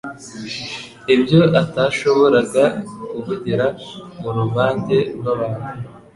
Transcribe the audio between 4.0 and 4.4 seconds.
mu